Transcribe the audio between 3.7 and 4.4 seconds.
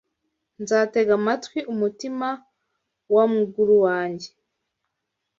wanjye